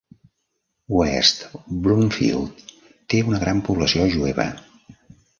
[0.99, 1.43] West
[1.87, 2.63] Bloomfield
[3.15, 4.47] té una gran població jueva.